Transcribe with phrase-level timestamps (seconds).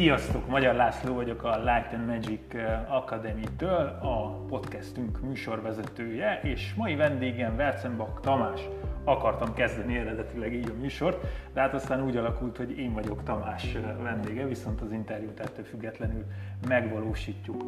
[0.00, 0.48] Sziasztok!
[0.48, 2.54] Magyar László vagyok a Light and Magic
[2.88, 8.60] Academy-től, a podcastünk műsorvezetője, és mai vendégem Vercenbach Tamás.
[9.04, 13.76] Akartam kezdeni eredetileg így a műsort, de hát aztán úgy alakult, hogy én vagyok Tamás
[14.02, 16.24] vendége, viszont az interjút ettől függetlenül
[16.68, 17.64] megvalósítjuk.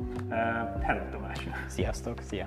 [0.81, 1.49] Hello Tamás!
[1.67, 2.21] Sziasztok!
[2.21, 2.47] Szia!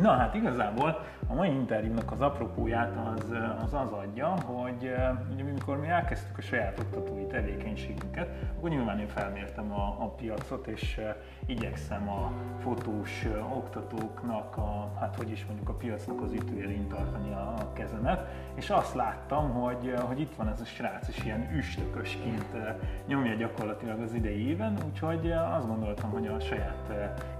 [0.00, 3.30] Na hát igazából a mai interjúnak az apropóját az
[3.62, 4.94] az, az adja, hogy
[5.32, 10.66] ugye amikor mi elkezdtük a saját oktatói tevékenységünket, akkor nyilván én felmértem a, a piacot,
[10.66, 11.00] és
[11.46, 17.54] igyekszem a fotós oktatóknak, a, hát hogy is mondjuk a piacnak az ütőjelén tartani a,
[17.58, 22.46] a kezemet, és azt láttam, hogy, hogy itt van ez a srác, és ilyen üstökösként
[23.06, 26.92] nyomja gyakorlatilag az idei éven, úgyhogy azt gondoltam, hogy a saját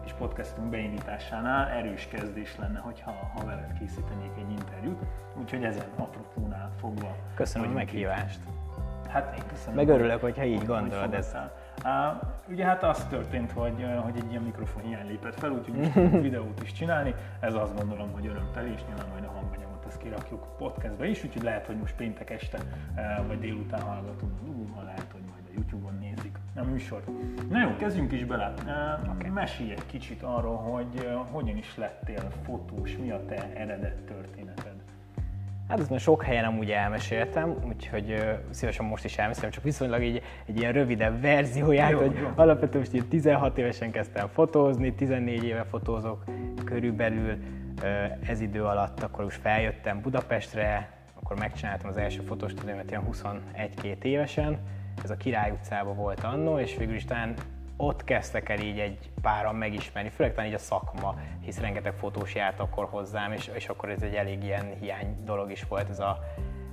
[0.03, 4.99] kis podcastunk beindításánál erős kezdés lenne, hogyha ha veled készítenék egy interjút,
[5.41, 7.17] úgyhogy ezen apropónál fogva.
[7.35, 8.41] Köszönöm a meghívást.
[9.15, 9.75] Hát én köszönöm.
[9.75, 11.37] Megörülök, hogyha így gondolod hogy ezt.
[11.85, 11.91] Uh,
[12.49, 15.93] ugye hát az történt, hogy, hogy egy ilyen mikrofon hiány lépett fel, úgyhogy
[16.29, 17.15] videót is csinálni.
[17.41, 21.43] Ez azt gondolom, hogy örömteli, és nyilván majd a hanganyagot ezt kirakjuk podcastbe is, úgyhogy
[21.43, 25.99] lehet, hogy most péntek este uh, vagy délután hallgatunk, uh, lehet, hogy majd a Youtube-on
[26.01, 27.09] nézik a műsort.
[27.49, 28.53] Na jó, kezdjünk is bele.
[28.65, 29.31] Uh, okay.
[29.31, 34.74] Mesélj egy kicsit arról, hogy hogyan is lettél fotós, mi a te eredet történeted.
[35.69, 40.03] Hát ezt már sok helyen amúgy elmeséltem, úgyhogy uh, szívesen most is elmesélem, csak viszonylag
[40.03, 42.29] így egy ilyen rövidebb verzióját, jó, hogy jó.
[42.35, 46.25] alapvetően most így 16 évesen kezdtem fotózni, 14 éve fotózok
[46.65, 47.37] körülbelül,
[47.83, 54.03] uh, ez idő alatt akkor is feljöttem Budapestre, akkor megcsináltam az első fotostudiomat ilyen 21-2
[54.03, 54.59] évesen,
[55.03, 57.35] ez a Király utcában volt annó, és végül is talán
[57.77, 62.35] ott kezdtek el így egy páran megismerni, főleg talán így a szakma, hisz rengeteg fotós
[62.35, 66.01] járt akkor hozzám, és, és akkor ez egy elég ilyen hiány dolog is volt ez
[66.01, 66.19] a,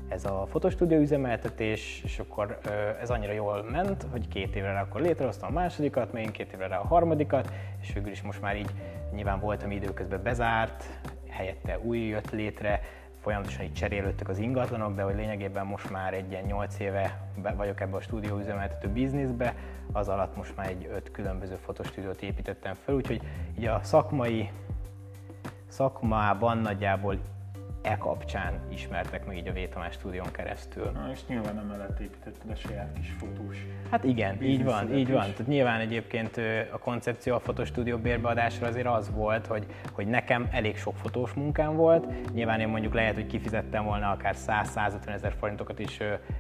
[0.07, 2.59] ez a fotostúdió üzemeltetés, és akkor
[3.01, 6.67] ez annyira jól ment, hogy két évre rá akkor létrehoztam a másodikat, még két évre
[6.67, 8.71] rá a harmadikat, és végül is most már így
[9.13, 10.83] nyilván voltam időközben bezárt,
[11.29, 12.81] helyette új jött létre,
[13.21, 17.81] folyamatosan így cserélődtek az ingatlanok, de hogy lényegében most már egy ilyen 8 éve vagyok
[17.81, 19.55] ebbe a stúdió üzemeltető bizniszbe,
[19.91, 23.21] az alatt most már egy öt különböző fotostúdiót építettem fel, úgyhogy
[23.57, 24.49] így a szakmai
[25.67, 27.19] szakmában nagyjából
[27.81, 30.91] e kapcsán ismertek meg így a Vétamás stúdión keresztül.
[30.93, 35.21] Na, és nyilván emellett építetted a saját kis fotós Hát igen, így van, így van.
[35.21, 36.37] Tehát nyilván egyébként
[36.71, 41.75] a koncepció a fotostúdió bérbeadásra azért az volt, hogy, hogy nekem elég sok fotós munkám
[41.75, 42.31] volt.
[42.33, 45.97] Nyilván én mondjuk lehet, hogy kifizettem volna akár 100-150 ezer forintokat is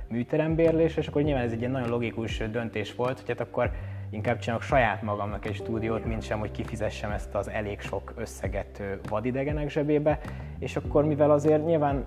[0.07, 3.71] műterembérlésre, és akkor nyilván ez egy ilyen nagyon logikus döntés volt, hogy hát akkor
[4.11, 8.83] inkább csinálok saját magamnak egy stúdiót, mint sem, hogy kifizessem ezt az elég sok összeget
[9.09, 10.19] vadidegenek zsebébe,
[10.59, 12.05] és akkor mivel azért nyilván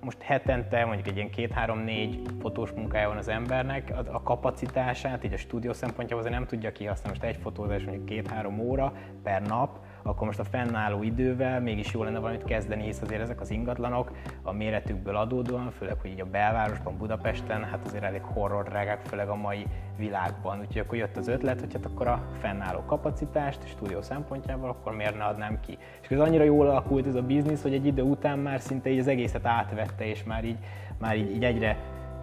[0.00, 5.36] most hetente mondjuk egy ilyen két-három-négy fotós munkája van az embernek, a kapacitását, így a
[5.36, 7.18] stúdió szempontjából azért nem tudja kihasználni.
[7.18, 8.92] Most egy fotózás mondjuk két-három óra
[9.22, 13.40] per nap, akkor most a fennálló idővel mégis jó lenne valamit kezdeni, hisz azért ezek
[13.40, 18.64] az ingatlanok a méretükből adódóan, főleg, hogy így a belvárosban, Budapesten, hát azért elég horror
[18.64, 20.58] drágák, főleg a mai világban.
[20.60, 25.16] Úgyhogy akkor jött az ötlet, hogy hát akkor a fennálló kapacitást, stúdió szempontjából, akkor miért
[25.16, 25.78] ne adnám ki.
[26.02, 28.98] És ez annyira jól alakult ez a biznisz, hogy egy idő után már szinte így
[28.98, 30.58] az egészet átvette, és már így,
[30.98, 31.76] már így, így egyre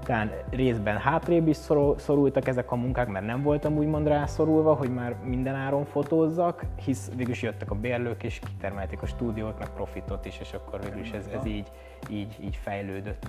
[0.10, 1.58] talán részben hátrébb is
[1.98, 7.12] szorultak ezek a munkák, mert nem voltam úgymond rászorulva, hogy már minden áron fotózzak, hisz
[7.16, 11.00] végül is jöttek a bérlők, és kitermelték a stúdiót, meg profitot is, és akkor végül
[11.00, 11.72] is ez, ez így,
[12.10, 13.28] így, így fejlődött.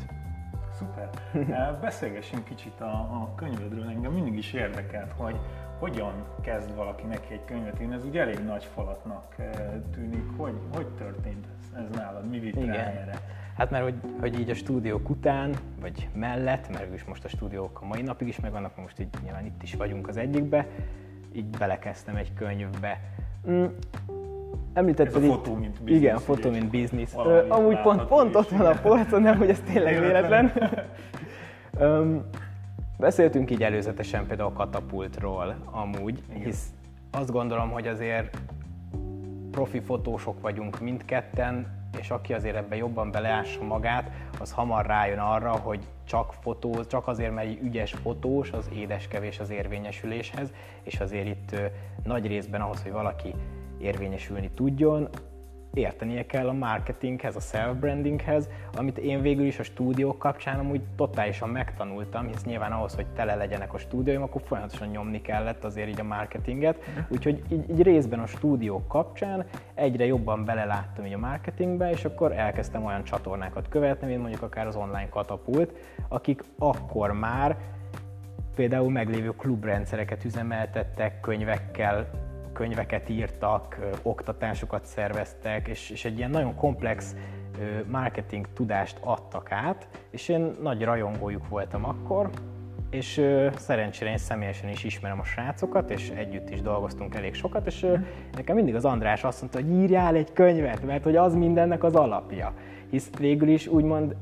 [0.72, 1.10] Szuper.
[1.80, 3.88] Beszélgessünk kicsit a, a könyvedről.
[3.88, 5.36] Engem mindig is érdekelt, hogy
[5.78, 7.94] hogyan kezd valaki neki egy könyvet írni.
[7.94, 9.46] Ez ugye elég nagy falatnak eh,
[9.94, 10.24] tűnik.
[10.36, 12.28] Hogy, hogy történt ez, ez nálad?
[12.28, 13.39] Mi vitt rá erre?
[13.60, 17.80] Hát mert hogy, hogy így a stúdiók után, vagy mellett, mert is most a stúdiók
[17.82, 20.66] a mai napig is megvannak, most így nyilván itt is vagyunk az egyikbe,
[21.32, 23.00] így belekezdtem egy könyvbe.
[23.50, 23.64] Mm,
[24.72, 26.00] Említetted a fotó, mint business.
[26.00, 27.14] Igen, fotó, mint biznisz.
[27.48, 30.52] Amúgy pont, pont ott van a polcon, nem, hogy ez tényleg véletlen.
[31.80, 32.24] um,
[32.98, 36.42] beszéltünk így előzetesen például a katapultról amúgy, Igen.
[36.42, 36.66] hisz
[37.10, 38.38] azt gondolom, hogy azért
[39.50, 45.50] profi fotósok vagyunk mindketten, és aki azért ebbe jobban beleássa magát, az hamar rájön arra,
[45.50, 50.52] hogy csak fotó, csak azért, mert ügyes fotós, az édeskevés az érvényesüléshez,
[50.82, 51.56] és azért itt
[52.04, 53.34] nagy részben ahhoz, hogy valaki
[53.78, 55.08] érvényesülni tudjon,
[55.74, 61.48] értenie kell a marketinghez, a self-brandinghez, amit én végül is a stúdiók kapcsán amúgy totálisan
[61.48, 66.00] megtanultam, hisz nyilván ahhoz, hogy tele legyenek a stúdióim, akkor folyamatosan nyomni kellett azért így
[66.00, 69.44] a marketinget, úgyhogy így, így részben a stúdiók kapcsán
[69.74, 74.66] egyre jobban beleláttam így a marketingbe, és akkor elkezdtem olyan csatornákat követni, mint mondjuk akár
[74.66, 75.72] az online katapult,
[76.08, 77.56] akik akkor már
[78.54, 82.10] például meglévő klubrendszereket üzemeltettek, könyvekkel,
[82.52, 87.16] könyveket írtak, oktatásokat szerveztek, és, és egy ilyen nagyon komplex
[87.90, 92.30] marketing tudást adtak át, és én nagy rajongójuk voltam akkor,
[92.90, 93.26] és
[93.56, 97.86] szerencsére én személyesen is ismerem a srácokat, és együtt is dolgoztunk elég sokat, és
[98.32, 101.94] nekem mindig az András azt mondta, hogy írjál egy könyvet, mert hogy az mindennek az
[101.94, 102.52] alapja.
[102.90, 104.16] Hisz végül is úgymond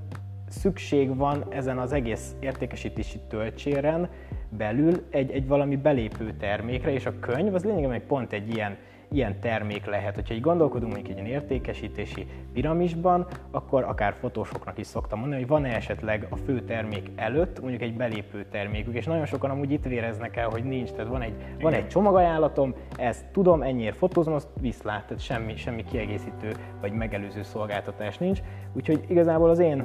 [0.49, 4.09] szükség van ezen az egész értékesítési töltséren
[4.57, 8.77] belül egy, egy valami belépő termékre, és a könyv az lényegében pont egy ilyen
[9.11, 10.15] ilyen termék lehet.
[10.15, 15.51] Hogyha így gondolkodunk mondjuk egy ilyen értékesítési piramisban, akkor akár fotósoknak is szoktam mondani, hogy
[15.51, 19.85] van-e esetleg a fő termék előtt mondjuk egy belépő termékük, és nagyon sokan amúgy itt
[19.85, 20.91] véreznek el, hogy nincs.
[20.91, 25.85] Tehát van egy, van egy csomagajánlatom, ezt tudom, ennyiért fotózom, azt viszlát, tehát semmi, semmi
[25.85, 28.41] kiegészítő vagy megelőző szolgáltatás nincs.
[28.73, 29.85] Úgyhogy igazából az én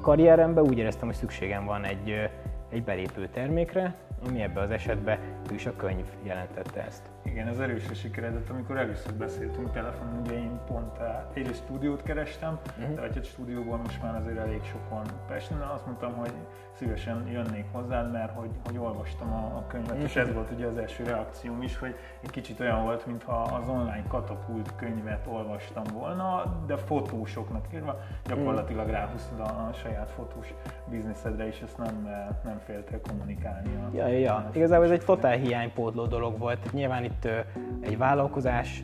[0.00, 2.30] karrieremben úgy éreztem, hogy szükségem van egy,
[2.72, 3.94] egy belépő termékre,
[4.26, 5.18] ami ebben az esetben
[5.50, 7.11] is a könyv jelentette ezt.
[7.22, 8.50] Igen, ez erős a sikeredet.
[8.50, 12.94] Amikor először beszéltünk telefonon, ugye én pont eh, egy stúdiót kerestem, uh-huh.
[12.94, 16.32] de egy stúdióból most már azért elég sokan Pesten, azt mondtam, hogy
[16.72, 20.04] szívesen jönnék hozzád, mert hogy, hogy olvastam a, a könyvet, uh-huh.
[20.04, 23.68] és ez volt ugye az első reakcióm is, hogy egy kicsit olyan volt, mintha az
[23.68, 30.54] online katapult könyvet olvastam volna, de fotósoknak írva, gyakorlatilag ráhúztad a, a saját fotós
[30.90, 33.74] bizniszedre, és ezt nem, eh, nem féltél kommunikálni.
[33.74, 34.50] A, ja, ja, ja.
[34.52, 36.72] Igazából ez egy totál hiánypótló dolog volt.
[36.72, 37.11] Nyilván itt
[37.80, 38.82] egy vállalkozás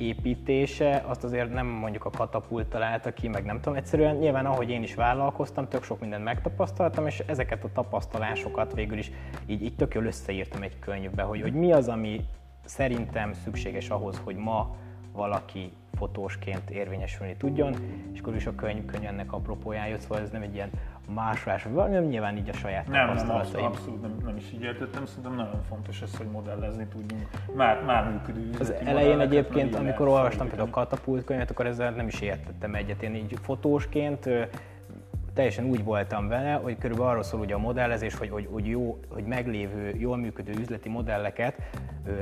[0.00, 4.70] építése, azt azért nem mondjuk a katapult találta ki, meg nem tudom, egyszerűen nyilván ahogy
[4.70, 9.10] én is vállalkoztam, tök sok mindent megtapasztaltam, és ezeket a tapasztalásokat végül is
[9.46, 12.24] így, így tök jól összeírtam egy könyvbe, hogy, hogy mi az, ami
[12.64, 14.76] szerintem szükséges ahhoz, hogy ma
[15.12, 17.74] valaki fotósként érvényesülni tudjon,
[18.12, 20.70] és akkor is a könyv, könyv ennek apropóján jött, szóval ez nem egy ilyen
[21.70, 25.06] valami, nem nyilván így a saját nem, nem, abszolút, abszolút nem, nem, is így értettem,
[25.06, 27.28] szerintem nagyon fontos ez, hogy modellezni tudjunk.
[27.54, 32.06] Már, már működő Az elején egyébként, amikor olvastam például a katapult könyvet, akkor ezzel nem
[32.06, 33.02] is értettem egyet.
[33.02, 34.28] Én így fotósként
[35.34, 39.00] teljesen úgy voltam vele, hogy körülbelül arról szól ugye a modellezés, hogy, hogy, hogy, jó,
[39.08, 41.54] hogy meglévő, jól működő üzleti modelleket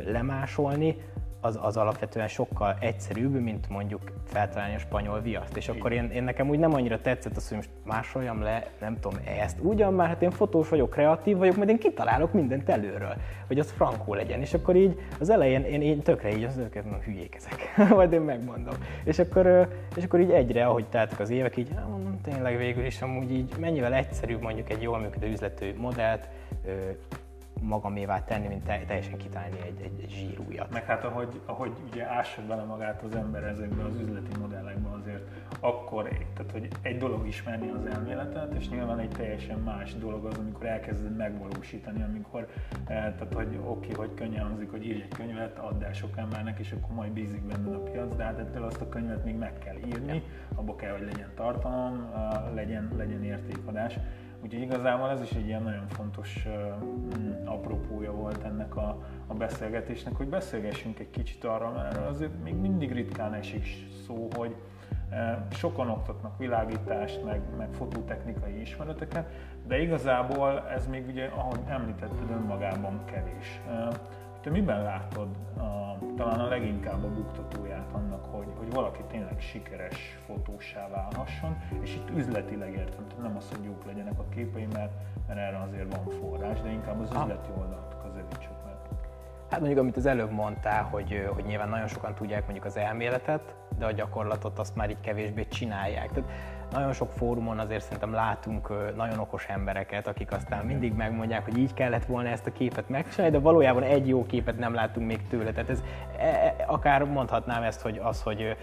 [0.05, 0.97] lemásolni,
[1.41, 5.57] az, az alapvetően sokkal egyszerűbb, mint mondjuk feltalálni a spanyol viaszt.
[5.57, 9.01] És akkor én, én nekem úgy nem annyira tetszett az, hogy most másoljam le, nem
[9.01, 9.59] tudom, ezt.
[9.61, 13.15] Ugyan már, hát én fotós vagyok, kreatív vagyok, majd én kitalálok mindent előről,
[13.47, 14.41] hogy az frankó legyen.
[14.41, 18.21] És akkor így az elején én, én tökre így, az őket hülyék ezek, majd én
[18.21, 18.75] megmondom.
[19.05, 23.03] És akkor, és akkor így egyre, ahogy teltek az évek, így mondom, tényleg végül is
[23.03, 26.29] amúgy így mennyivel egyszerűbb mondjuk egy jól működő üzletű modellt
[27.61, 30.71] magamévá tenni, mint teljesen kitalálni egy, egy, egy zsírújat.
[30.71, 35.23] Meg hát ahogy, ahogy ugye ássa bele magát az ember ezekben az üzleti modellekben azért,
[35.61, 40.39] akkor, tehát hogy egy dolog ismerni az elméletet, és nyilván egy teljesen más dolog az,
[40.39, 45.15] amikor elkezded megvalósítani, amikor, eh, tehát hogy oké, okay, hogy könnyen hangzik, hogy írj egy
[45.15, 48.63] könyvet, add el sok embernek, és akkor majd bízik benned a piac, de hát ettől
[48.63, 50.23] azt a könyvet még meg kell írni,
[50.55, 53.99] abba kell, hogy legyen tartalom, eh, legyen, legyen értékadás.
[54.43, 60.17] Úgyhogy igazából ez is egy ilyen nagyon fontos uh, apropója volt ennek a, a beszélgetésnek,
[60.17, 63.67] hogy beszélgessünk egy kicsit arra, mert azért még mindig ritkán esik
[64.07, 64.57] szó, hogy
[65.51, 69.31] sokan oktatnak világítást, meg, meg fototechnikai ismereteket,
[69.67, 73.61] de igazából ez még ugye, ahogy említetted, önmagában kevés.
[73.67, 73.95] Uh,
[74.41, 80.19] te miben látod a, talán a leginkább a buktatóját annak, hogy, hogy valaki tényleg sikeres
[80.27, 84.93] fotósá válhasson, és itt üzletileg értem, tehát nem az, hogy jók legyenek a képei, mert,
[85.27, 88.75] mert erre azért van forrás, de inkább az üzleti oldalt közelítsük meg.
[89.51, 93.55] Hát mondjuk, amit az előbb mondtál, hogy, hogy nyilván nagyon sokan tudják mondjuk az elméletet,
[93.79, 96.11] de a gyakorlatot azt már így kevésbé csinálják.
[96.13, 96.31] Tehát
[96.73, 101.75] nagyon sok fórumon azért szerintem látunk nagyon okos embereket, akik aztán mindig megmondják, hogy így
[101.75, 105.53] kellett volna ezt a képet megcsinálni, de valójában egy jó képet nem látunk még tőle.
[105.53, 105.83] Tehát ez
[106.19, 108.57] e, e, akár mondhatnám ezt, hogy az, hogy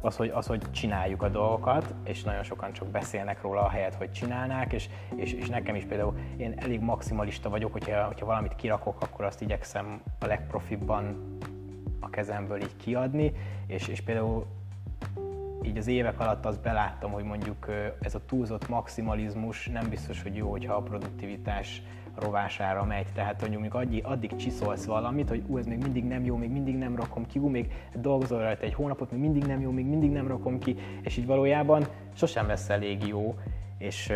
[0.00, 3.94] az hogy, az, hogy csináljuk a dolgokat, és nagyon sokan csak beszélnek róla a helyet,
[3.94, 8.54] hogy csinálnák, és, és, és nekem is például én elég maximalista vagyok, hogyha, hogyha valamit
[8.54, 11.36] kirakok, akkor azt igyekszem a legprofibban
[12.00, 13.32] a kezemből így kiadni,
[13.66, 14.46] és, és például
[15.62, 17.66] így az évek alatt azt beláttam, hogy mondjuk
[18.00, 21.82] ez a túlzott maximalizmus nem biztos, hogy jó, hogyha a produktivitás
[22.20, 23.06] rovására megy.
[23.14, 26.76] Tehát mondjuk addig, addig csiszolsz valamit, hogy ú, ez még mindig nem jó, még mindig
[26.76, 30.10] nem rakom ki, ú, még dolgozol rajta egy hónapot, még mindig nem jó, még mindig
[30.10, 31.84] nem rakom ki, és így valójában
[32.14, 33.34] sosem lesz elég jó,
[33.78, 34.12] és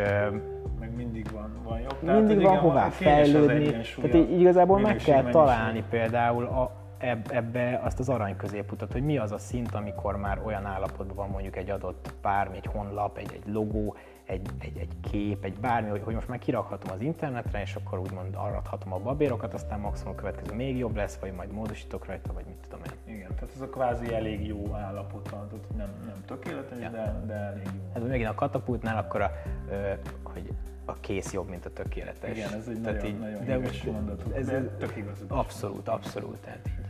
[0.80, 2.02] meg mindig van, van jobb.
[2.02, 3.70] Mindig Tehát, van igen, hová fejlődni.
[4.00, 6.81] Tehát így igazából meg kell találni például a,
[7.28, 11.28] ebbe azt az arany középutat, hogy mi az a szint, amikor már olyan állapotban van
[11.28, 15.88] mondjuk egy adott pár, egy honlap, egy, egy logó, egy, egy, egy kép, egy bármi,
[15.88, 20.12] hogy, hogy most már kirakhatom az internetre, és akkor úgymond arradhatom a babérokat, aztán maximum
[20.12, 23.14] a következő még jobb lesz, vagy majd módosítok rajta, vagy mit tudom én.
[23.14, 26.90] Igen, tehát ez a kvázi elég jó állapot, tehát nem, nem tökéletes, ja.
[26.90, 27.80] de, de elég jó.
[27.92, 29.30] Ez megint a katapultnál akkor, a,
[29.70, 29.92] ö,
[30.22, 30.52] hogy
[30.84, 32.36] a kész jobb, mint a tökéletes.
[32.36, 35.24] Igen, ez egy tehát nagyon, így, nagyon de most, mondat, ez, de tök igaz.
[35.28, 36.40] Abszolút, abszolút.
[36.40, 36.81] Tehát így.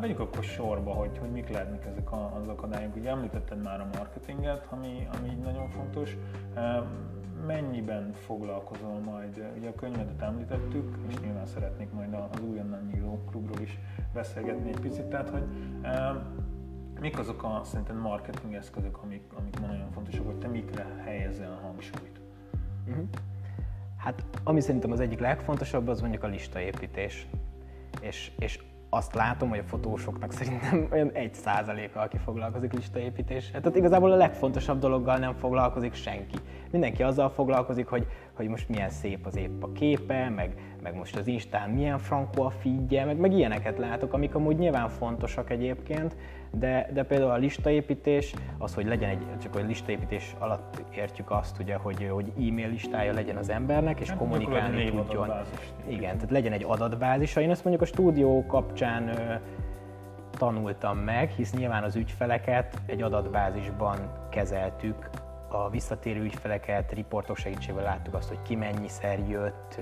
[0.00, 2.96] Vegyük akkor sorba, hogy, hogy mik lehetnek ezek az akadályok.
[2.96, 6.16] Ugye említetted már a marketinget, ami, ami nagyon fontos.
[7.46, 9.52] Mennyiben foglalkozol majd?
[9.56, 13.78] Ugye a könyvedet említettük, és nyilván szeretnék majd az újonnan nyíló klubról is
[14.14, 15.04] beszélgetni egy picit.
[15.04, 15.44] Tehát, hogy
[17.00, 21.52] mik azok a szerintem marketing eszközök, amik, amik ma nagyon fontosak, hogy te mikre helyezel
[21.52, 22.20] a hangsúlyt?
[22.88, 23.04] Uh-huh.
[23.96, 27.26] Hát ami szerintem az egyik legfontosabb, az mondjuk a listaépítés.
[28.00, 28.58] És, és
[28.90, 33.60] azt látom, hogy a fotósoknak szerintem olyan egy százaléka, aki foglalkozik listaépítéssel.
[33.60, 36.36] Tehát igazából a legfontosabb dologgal nem foglalkozik senki.
[36.70, 41.16] Mindenki azzal foglalkozik, hogy, hogy most milyen szép az épp a képe, meg, meg most
[41.16, 46.16] az Instán milyen frankó a feedje, meg, meg ilyeneket látok, amik amúgy nyilván fontosak egyébként,
[46.52, 51.58] de, de például a listaépítés, az, hogy legyen egy, csak hogy listaépítés alatt értjük azt,
[51.58, 55.30] ugye, hogy, hogy e-mail listája legyen az embernek, és hát, kommunikálni tudjon.
[55.88, 57.40] Igen, tehát legyen egy adatbázisa.
[57.40, 59.34] Én ezt mondjuk a stúdió kapcsán ö,
[60.30, 63.98] tanultam meg, hisz nyilván az ügyfeleket egy adatbázisban
[64.30, 65.10] kezeltük,
[65.52, 69.80] a visszatérő ügyfeleket, riportok segítségével láttuk azt, hogy ki mennyiszer jött,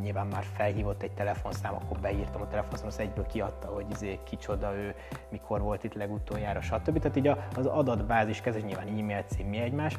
[0.00, 4.74] nyilván már felhívott egy telefonszám, akkor beírtam a telefonszám, az egyből kiadta, hogy izé, kicsoda
[4.74, 4.94] ő,
[5.28, 6.98] mikor volt itt legutoljára, stb.
[6.98, 9.98] Tehát így az adatbázis kezelés, nyilván e-mail cím, mi egymás,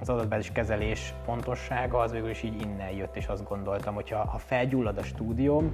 [0.00, 4.24] az adatbázis kezelés pontossága az végül is így innen jött, és azt gondoltam, hogy ha,
[4.24, 5.72] ha felgyullad a stúdióm,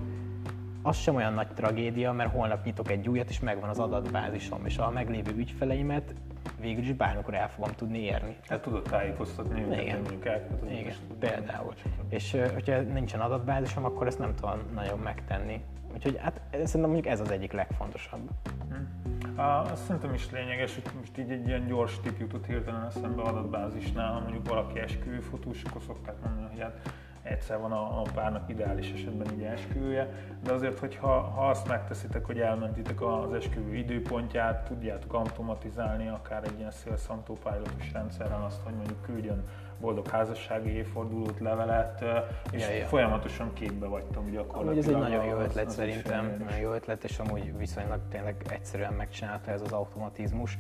[0.83, 4.79] az sem olyan nagy tragédia, mert holnap nyitok egy újat, és megvan az adatbázisom, és
[4.79, 6.15] a meglévő ügyfeleimet
[6.61, 8.37] végül is bármikor el fogom tudni érni.
[8.47, 10.01] Tehát tudod tájékoztatni Igen.
[10.01, 10.71] munkákat.
[10.71, 11.75] Igen, például.
[12.09, 15.65] És hogyha nincsen adatbázisom, akkor ezt nem tudom nagyon megtenni.
[15.95, 18.31] Úgyhogy hát szerintem mondjuk ez az egyik legfontosabb.
[18.69, 19.39] Hmm.
[19.39, 24.13] A, szerintem is lényeges, hogy most így egy ilyen gyors tip jutott hirtelen eszembe adatbázisnál,
[24.13, 28.93] ha mondjuk valaki esküvőfotós, akkor szokták mondani, hogy hát egyszer van a, a párnak ideális
[28.93, 30.09] esetben így esküvője,
[30.45, 36.59] de azért, hogyha ha azt megteszitek, hogy elmentitek az esküvő időpontját, tudjátok automatizálni akár egy
[36.59, 39.45] ilyen Sales Autopilotos rendszerrel azt, hogy mondjuk küldjön
[39.81, 42.05] boldog házassági évfordulót, levelet,
[42.51, 42.87] és ja, ja.
[42.87, 44.67] folyamatosan képbe vagytok gyakorlatilag.
[44.67, 48.37] Amúgy ez egy nagyon jó ötlet az szerintem, nagyon jó ötlet, és amúgy viszonylag tényleg
[48.49, 50.59] egyszerűen megcsinálta ez az automatizmus,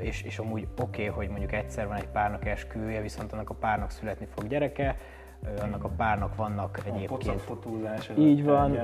[0.00, 3.54] és, és amúgy oké, okay, hogy mondjuk egyszer van egy párnak esküvője, viszont annak a
[3.54, 4.96] párnak születni fog gyereke,
[5.62, 7.40] annak a párnak vannak egyébként.
[7.40, 8.78] fotózás, így van,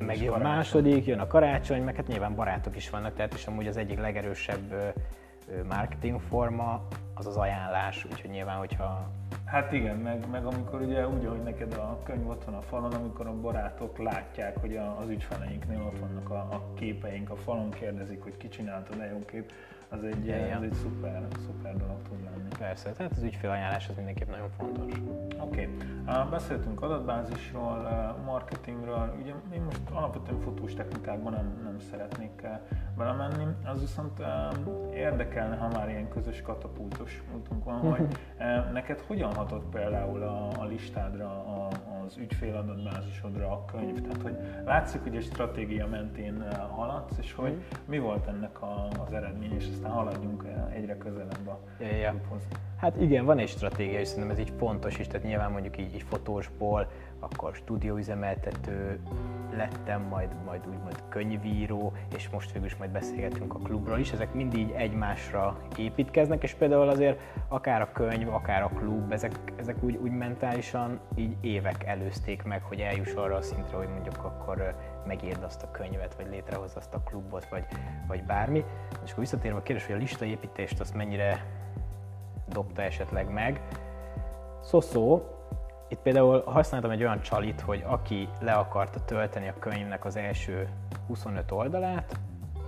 [0.00, 3.46] meg jön a második, jön a karácsony, meg hát nyilván barátok is vannak, tehát és
[3.46, 4.94] amúgy az egyik legerősebb
[5.68, 6.82] marketing forma
[7.14, 9.10] az az ajánlás, úgyhogy nyilván, hogyha...
[9.44, 12.92] Hát igen, meg, meg amikor ugye úgy, hogy neked a könyv ott van a falon,
[12.92, 18.22] amikor a barátok látják, hogy az ügyfeleinknél ott vannak a, a képeink a falon, kérdezik,
[18.22, 19.52] hogy ki csinálta, de jó kép,
[19.88, 22.48] az egy, ja, az egy szuper, szuper dolog tud lenni.
[22.58, 24.92] Persze, tehát az ügyfélajánlás az mindenképp nagyon fontos.
[25.40, 25.68] Oké,
[26.06, 26.28] okay.
[26.30, 27.76] beszéltünk adatbázisról,
[28.24, 32.50] marketingről, ugye én most alapvetően fotós technikákban nem, nem szeretnék uh,
[32.98, 34.22] belemenni, az viszont
[34.94, 38.06] érdekelne, ha már ilyen közös katapultos útunk van, hogy
[38.72, 41.68] neked hogyan hatott például a, a listádra, a,
[42.04, 47.98] az ügyféladatbázisodra a könyv, tehát hogy látszik, hogy egy stratégia mentén haladsz, és hogy mi
[47.98, 52.14] volt ennek a, az eredmény, és aztán haladjunk egyre közelebb a ja, ja.
[52.76, 55.94] Hát igen, van egy stratégia, és szerintem ez így fontos is, tehát nyilván mondjuk így,
[55.94, 56.90] így fotósból,
[57.20, 59.00] akkor stúdióüzemeltető
[59.56, 64.12] lettem, majd, majd úgymond könyvíró, és most végül is majd beszélgetünk a klubról is.
[64.12, 69.32] Ezek mind így egymásra építkeznek, és például azért akár a könyv, akár a klub, ezek,
[69.56, 74.24] ezek úgy, úgy mentálisan így évek előzték meg, hogy eljuss arra a szintre, hogy mondjuk
[74.24, 74.74] akkor
[75.06, 77.64] megírd azt a könyvet, vagy létrehoz azt a klubot, vagy,
[78.06, 78.64] vagy bármi.
[79.04, 81.44] És akkor visszatérve a kérdés, hogy a listaépítést azt mennyire
[82.48, 83.60] dobta esetleg meg.
[84.62, 85.22] Szoszó,
[85.88, 90.68] itt például használtam egy olyan csalit, hogy aki le akarta tölteni a könyvnek az első
[91.06, 92.18] 25 oldalát,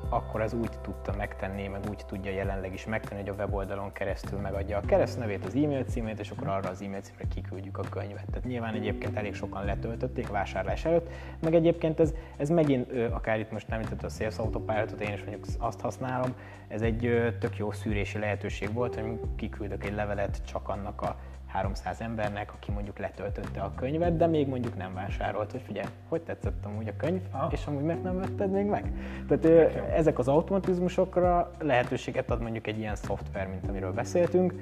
[0.08, 4.38] akkor ez úgy tudta megtenni, meg úgy tudja jelenleg is megtenni, hogy a weboldalon keresztül
[4.38, 8.24] megadja a keresztnevét, az e-mail címét, és akkor arra az e-mail címre kiküldjük a könyvet.
[8.26, 11.08] Tehát nyilván egyébként elég sokan letöltötték vásárlás előtt,
[11.40, 15.44] meg egyébként ez, ez megint, akár itt most nem a Sales Autopilotot, én is mondjuk
[15.58, 16.34] azt használom,
[16.68, 21.16] ez egy tök jó szűrési lehetőség volt, hogy kiküldök egy levelet csak annak a
[21.52, 26.22] 300 embernek, aki mondjuk letöltötte a könyvet, de még mondjuk nem vásárolt, hogy figyelj, hogy
[26.22, 27.52] tetszett amúgy a könyv, ah.
[27.52, 28.92] és amúgy meg nem vetted még meg.
[29.28, 29.90] Tehát okay.
[29.92, 34.54] ezek az automatizmusokra lehetőséget ad mondjuk egy ilyen szoftver, mint amiről beszéltünk,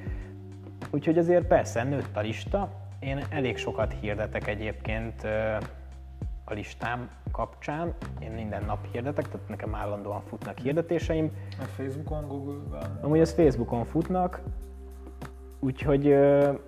[0.91, 2.71] úgyhogy azért persze nőtt a lista.
[2.99, 5.25] Én elég sokat hirdetek egyébként
[6.45, 7.95] a listám kapcsán.
[8.21, 11.33] Én minden nap hirdetek, tehát nekem állandóan futnak hirdetéseim.
[11.61, 12.99] A Facebookon, Google-ben?
[13.03, 14.41] Amúgy az Facebookon futnak,
[15.61, 16.07] Úgyhogy,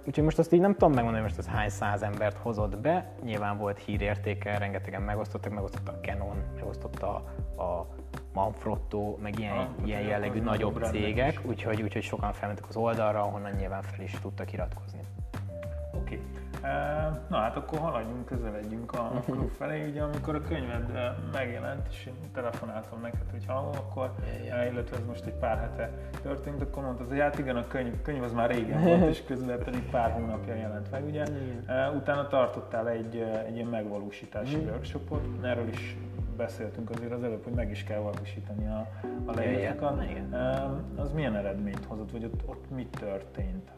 [0.07, 3.13] úgyhogy most azt így nem tudom megmondani, hogy most ez hány száz embert hozott be.
[3.23, 7.15] Nyilván volt hírértéke, rengetegen megosztottak, megosztotta a Canon, megosztotta
[7.57, 7.87] a
[8.33, 13.53] Manfrotto, meg ilyen, ah, ilyen jellegű nagyobb cégek, úgyhogy, úgyhogy sokan felmentek az oldalra, ahonnan
[13.53, 15.01] nyilván fel is tudtak iratkozni.
[17.29, 19.89] Na hát akkor haladjunk, közeledjünk a, a klub felé.
[19.89, 24.15] Ugye amikor a könyved megjelent, és én telefonáltam neked, hogy hallom, akkor,
[24.45, 24.73] yeah.
[24.73, 25.91] illetve ez most egy pár hete
[26.23, 29.59] történt, akkor mondtad, hogy hát igen, a könyv, könyv az már régen volt, és közben
[29.59, 31.25] pedig pár hónapja jelent meg, ugye.
[31.67, 31.97] Yeah.
[31.97, 34.67] Utána tartottál egy, egy ilyen megvalósítási mm.
[34.67, 35.97] workshopot, erről is
[36.37, 38.87] beszéltünk azért az előbb, hogy meg is kell valósítani a,
[39.25, 40.03] a leírásokat.
[40.97, 43.71] Az milyen eredményt hozott, vagy ott, ott mi történt?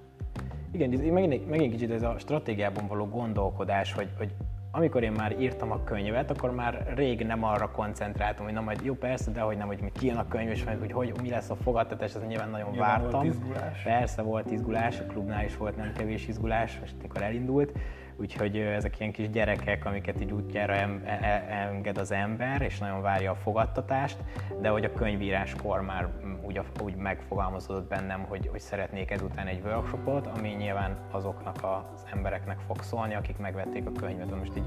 [0.72, 4.30] Igen, megint, megint kicsit ez a stratégiában való gondolkodás, hogy, hogy
[4.70, 8.80] amikor én már írtam a könyvet, akkor már rég nem arra koncentráltam, hogy na majd
[8.84, 11.50] jó persze, de hogy nem, hogy mi kijön a könyv, és hogy, hogy mi lesz
[11.50, 13.20] a fogadtatás, ez nyilván nagyon nyilván vártam.
[13.20, 13.82] Volt izgulás.
[13.82, 17.72] Persze volt izgulás, a klubnál is volt nem kevés izgulás, most amikor elindult
[18.16, 23.02] úgyhogy ezek ilyen kis gyerekek, amiket így útjára e, e, enged az ember, és nagyon
[23.02, 24.16] várja a fogadtatást,
[24.60, 26.08] de hogy a könyvíráskor már
[26.42, 32.58] úgy, úgy megfogalmazódott bennem, hogy, hogy szeretnék ezután egy workshopot, ami nyilván azoknak az embereknek
[32.66, 34.36] fog szólni, akik megvették a könyvet.
[34.38, 34.64] Most így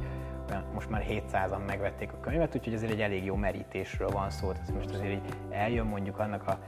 [0.74, 4.52] most már 700-an megvették a könyvet, úgyhogy ezért egy elég jó merítésről van szó.
[4.52, 6.60] Tehát most azért így eljön mondjuk annak a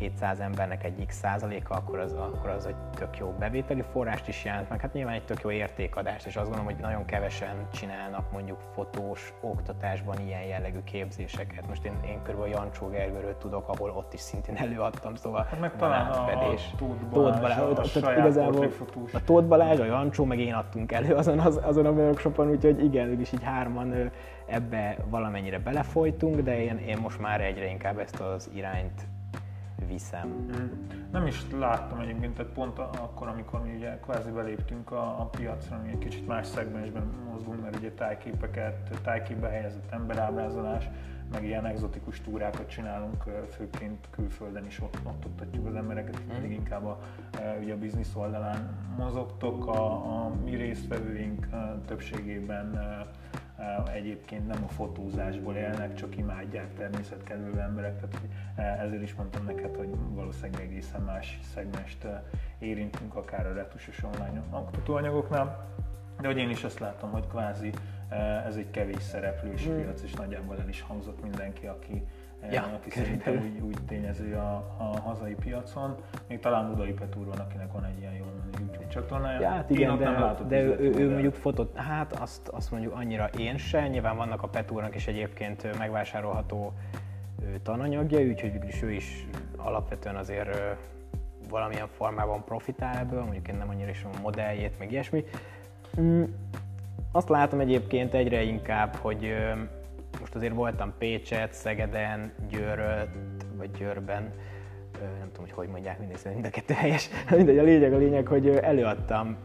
[0.00, 4.44] 700 embernek egy x százaléka, akkor az, akkor az egy tök jó bevételi forrást is
[4.44, 4.80] jelent, meg.
[4.80, 9.32] Hát nyilván egy tök jó értékadást, és azt gondolom, hogy nagyon kevesen csinálnak mondjuk fotós
[9.40, 11.68] oktatásban ilyen jellegű képzéseket.
[11.68, 15.76] Most én, én körülbelül Jancsó Gergőről tudok, ahol ott is szintén előadtam, szóval hát meg
[15.76, 18.68] talán a, a Tóth Balázs, a, a, a, igazából
[19.12, 22.84] a Tóth Balázs, a Jancsó, meg én adtunk elő azon, az, azon a workshopon, úgyhogy
[22.84, 24.10] igen, is így hárman
[24.46, 29.06] ebbe valamennyire belefolytunk, de én, én most már egyre inkább ezt az irányt
[29.86, 30.28] viszem.
[30.28, 30.66] Mm.
[31.12, 35.80] Nem is láttam egyébként, tehát pont akkor, amikor mi ugye kvázi beléptünk a, a piacra,
[35.82, 40.88] mi egy kicsit más szegmensben mozgunk, mert ugye tájképeket, tájképbe helyezett emberábrázolás,
[41.32, 46.32] meg ilyen exotikus túrákat csinálunk, főként külföldön is ott, ott oktatjuk az embereket, mm.
[46.32, 47.00] mindig inkább a,
[47.60, 51.46] ugye a biznisz oldalán mozogtok, a, a mi résztvevőink
[51.86, 52.78] többségében
[53.92, 58.26] egyébként nem a fotózásból élnek, csak imádják természetkedvő emberek, tehát
[58.80, 62.06] ezért is mondtam neked, hogy valószínűleg egészen más szegmest
[62.58, 65.68] érintünk, akár a retusos online alkotóanyagoknál,
[66.20, 67.72] de hogy én is azt látom, hogy kvázi
[68.46, 69.76] ez egy kevés szereplős mm.
[69.76, 72.06] piac, és nagyjából el is hangzott mindenki, aki,
[72.50, 75.96] ja, aki szerintem úgy, úgy tényező a, a hazai piacon.
[76.28, 78.24] Még talán Budai Petúr van, akinek van egy ilyen jó
[78.90, 79.40] csatornája.
[79.40, 82.94] Ja, hát igen, de, nem de ő, ő, ő, mondjuk fotót, hát azt, azt mondjuk
[82.94, 86.72] annyira én se, nyilván vannak a Petúrnak is egyébként megvásárolható
[87.62, 89.26] tananyagja, úgyhogy is ő is
[89.56, 90.58] alapvetően azért
[91.50, 95.24] valamilyen formában profitál ebből, mondjuk én nem annyira is a modelljét, meg ilyesmi.
[96.00, 96.22] Mm,
[97.12, 99.34] azt látom egyébként egyre inkább, hogy
[100.20, 103.08] most azért voltam Pécset, Szegeden, Győröt,
[103.56, 104.32] vagy Győrben,
[105.00, 107.08] nem tudom, hogy hogy mondják, mindegy, mind a kettő helyes.
[107.36, 109.36] Mindegy, a lényeg a lényeg, hogy előadtam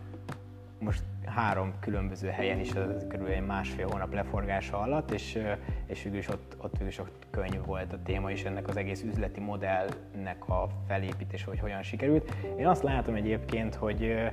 [0.79, 5.39] most három különböző helyen is, az körülbelül másfél hónap leforgása alatt, és,
[5.85, 8.77] és végül is ott, ott végül is ott könyv volt a téma, és ennek az
[8.77, 12.35] egész üzleti modellnek a felépítése, hogy hogyan sikerült.
[12.57, 14.31] Én azt látom egyébként, hogy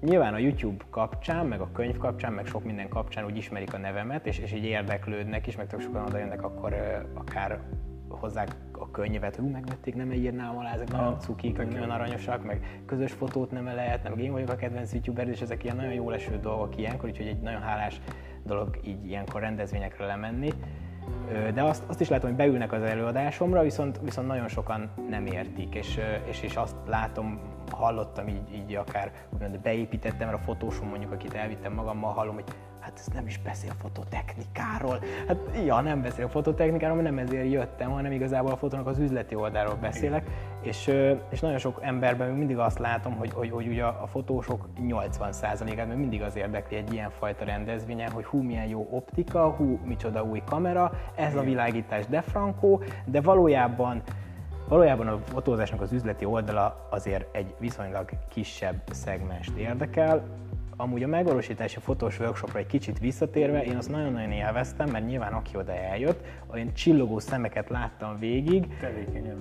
[0.00, 3.78] nyilván a YouTube kapcsán, meg a könyv kapcsán, meg sok minden kapcsán úgy ismerik a
[3.78, 6.74] nevemet, és, és így érdeklődnek is, meg tök sokan oda jönnek, akkor
[7.14, 7.60] akár
[8.08, 8.54] hozzák
[8.94, 13.50] könyvet, hogy megvették, nem írnám alá, ezek nagyon cukik, meg nagyon aranyosak, meg közös fotót
[13.50, 16.76] nem lehet, meg én vagyok a kedvenc youtuber, és ezek ilyen nagyon jó leső dolgok
[16.76, 18.00] ilyenkor, úgyhogy egy nagyon hálás
[18.44, 20.52] dolog így ilyenkor rendezvényekre lemenni.
[21.54, 25.74] De azt, azt is látom, hogy beülnek az előadásomra, viszont, viszont nagyon sokan nem értik,
[25.74, 31.12] és, és, és azt látom hallottam így, így akár úgymond beépítettem, mert a fotósom mondjuk,
[31.12, 32.44] akit elvittem magammal, hallom, hogy
[32.84, 34.98] hát ez nem is beszél fototechnikáról.
[35.28, 39.34] Hát ja, nem beszél fototechnikáról, mert nem ezért jöttem, hanem igazából a fotónak az üzleti
[39.34, 40.26] oldalról beszélek.
[40.60, 40.90] És,
[41.28, 45.88] és nagyon sok emberben még mindig azt látom, hogy, hogy, hogy ugye a fotósok 80%-át
[45.88, 50.22] még mindig az érdekli egy ilyen fajta rendezvényen, hogy hú, milyen jó optika, hú, micsoda
[50.22, 54.02] új kamera, ez a világítás de frankó, de valójában
[54.68, 60.22] Valójában a fotózásnak az üzleti oldala azért egy viszonylag kisebb szegmest érdekel.
[60.76, 65.56] Amúgy a megvalósítási fotós workshopra egy kicsit visszatérve, én azt nagyon-nagyon élveztem, mert nyilván aki
[65.56, 68.66] oda eljött, olyan csillogó szemeket láttam végig,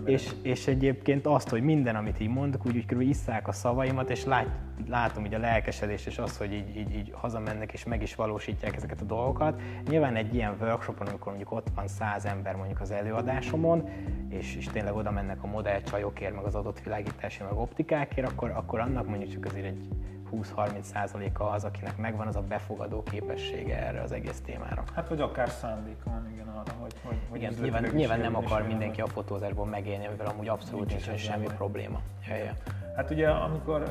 [0.06, 3.02] és, és egyébként azt, hogy minden, amit így mondok, úgy, úgy kb.
[3.02, 4.48] isszák a szavaimat, és lát,
[4.89, 8.76] látom így a lelkesedést, és azt, hogy így, így, így hazamennek, és meg is valósítják
[8.76, 9.62] ezeket a dolgokat.
[9.89, 13.89] Nyilván egy ilyen workshopon, amikor mondjuk ott van száz ember mondjuk az előadásomon,
[14.30, 18.80] és, és tényleg oda mennek a modellcsajokért, meg az adott világítási, meg optikákért, akkor, akkor
[18.80, 19.88] annak mondjuk csak azért egy
[20.34, 24.84] 20-30%-a az, akinek megvan az a befogadó képessége erre az egész témára.
[24.96, 28.67] Hát, vagy akár szándéka van, igen, arra, hogy, hogy, hogy igen, nyilván, nyilván nem akar
[28.67, 32.02] mindenki a fotózásból megélni, mivel amúgy abszolút nincs nincsen semmi probléma.
[32.28, 32.54] Ja, ja.
[32.95, 33.84] Hát ugye, amikor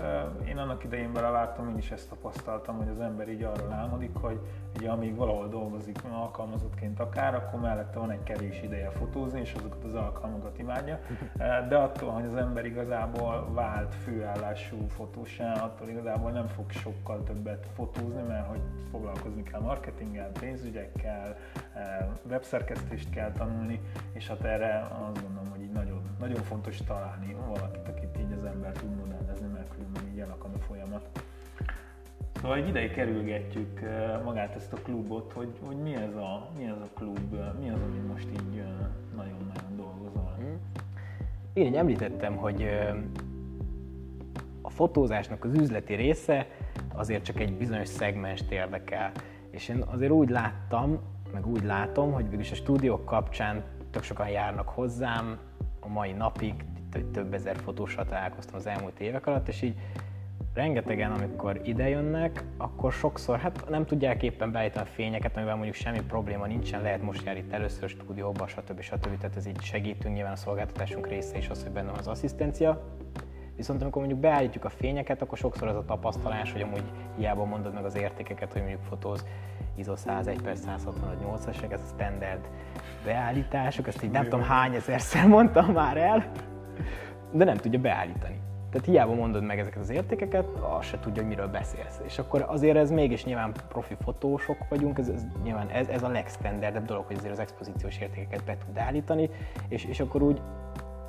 [0.48, 4.40] én annak idején belevágtam, én is ezt tapasztaltam, hogy az ember így arról álmodik, hogy
[4.76, 9.84] ugye amíg valahol dolgozik alkalmazottként akár, akkor mellette van egy kevés ideje fotózni, és azokat
[9.84, 10.98] az alkalmakat imádja.
[11.68, 17.66] De attól, hogy az ember igazából vált főállású fotósá, attól igazából nem fog sokkal többet
[17.74, 18.60] fotózni, mert hogy
[18.90, 21.36] foglalkozni kell marketinggel, pénzügyekkel,
[22.28, 23.80] webszerkesztést kell tanulni,
[24.12, 27.81] és hát erre azt gondolom, hogy így nagyon, nagyon fontos találni valakit,
[28.42, 31.08] az ember tud modellezni, mert különben így elakad a folyamat.
[32.34, 33.80] Szóval egy ideig kerülgetjük
[34.24, 37.80] magát ezt a klubot, hogy, hogy mi, ez a, mi ez a klub, mi az,
[37.82, 38.62] ami most így
[39.16, 40.34] nagyon-nagyon dolgozol.
[40.36, 40.58] Hmm.
[41.52, 42.68] Én említettem, hogy
[44.62, 46.46] a fotózásnak az üzleti része
[46.94, 49.12] azért csak egy bizonyos szegmest érdekel.
[49.50, 50.98] És én azért úgy láttam,
[51.32, 55.38] meg úgy látom, hogy végülis a stúdiók kapcsán tök sokan járnak hozzám,
[55.80, 56.64] a mai napig
[57.12, 59.74] több ezer fotósra találkoztam az elmúlt évek alatt, és így
[60.54, 65.74] rengetegen, amikor ide jönnek, akkor sokszor hát nem tudják éppen beállítani a fényeket, amivel mondjuk
[65.74, 68.80] semmi probléma nincsen, lehet most jár itt először stúdióba, stb.
[68.80, 69.18] stb.
[69.18, 72.82] Tehát ez így segítünk, nyilván a szolgáltatásunk része is az, hogy benne az asszisztencia.
[73.56, 76.84] Viszont amikor mondjuk beállítjuk a fényeket, akkor sokszor az a tapasztalás, hogy amúgy
[77.16, 79.24] hiába mondod meg az értékeket, hogy mondjuk fotóz
[79.74, 82.48] ISO 101 per 165 8 ez a standard
[83.04, 86.30] beállítások, ezt így nem tudom hány ezerszer mondtam már el,
[87.32, 88.40] de nem tudja beállítani.
[88.70, 92.00] Tehát hiába mondod meg ezeket az értékeket, azt se tudja, hogy miről beszélsz.
[92.04, 96.08] És akkor azért ez mégis nyilván profi fotósok vagyunk, ez, ez nyilván ez, ez a
[96.08, 99.30] legstandardebb dolog, hogy azért az expozíciós értékeket be tud állítani,
[99.68, 100.40] és, és akkor úgy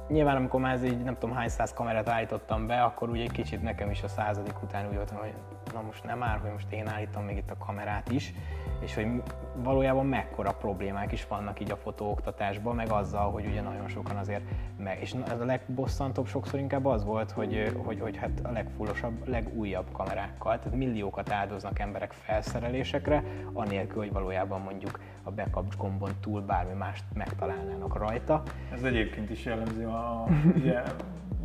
[0.08, 3.32] nyilván amikor már ez így nem tudom hány száz kamerát állítottam be, akkor úgy egy
[3.32, 5.34] kicsit nekem is a századik után úgy voltam, hogy
[5.74, 8.34] na most nem már, hogy most én állítom még itt a kamerát is,
[8.80, 9.08] és hogy
[9.56, 14.42] valójában mekkora problémák is vannak így a fotóoktatásban, meg azzal, hogy ugye nagyon sokan azért
[14.78, 19.28] meg, és ez a legbosszantóbb sokszor inkább az volt, hogy, hogy, hogy hát a legfullosabb,
[19.28, 23.24] legújabb kamerákkal, tehát milliókat áldoznak emberek felszerelésekre,
[23.54, 28.44] anélkül, hogy valójában mondjuk a backup gombon túl bármi mást megtalálnának rajta.
[28.74, 30.26] Ez egyébként is jellemző a,
[30.58, 30.82] ugye,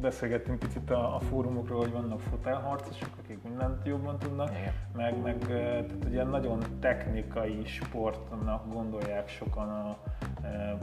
[0.01, 4.73] beszélgettünk picit a, a fórumokról, hogy vannak fotelharcosok, akik mindent jobban tudnak, Igen.
[4.97, 9.97] meg, meg tehát ugye nagyon technikai sportnak gondolják sokan a,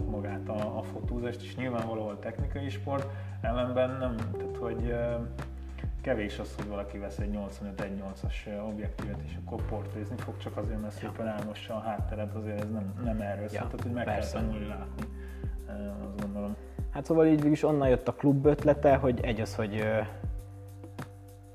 [0.10, 3.08] magát a, a fotózást, és nyilvánvalóan technikai sport,
[3.42, 4.96] ellenben nem, tehát hogy
[6.02, 10.94] kevés az, hogy valaki vesz egy 85-1.8-as objektívet, és akkor portrézni fog, csak azért, mert
[10.94, 14.34] szépen elmossa a hátteret, azért ez nem, nem erről szól, ja, tehát hogy meg persze.
[14.34, 15.04] kell tanulni látni,
[16.06, 16.56] azt gondolom.
[16.96, 19.84] Hát szóval így is onnan jött a klub ötlete, hogy egy az, hogy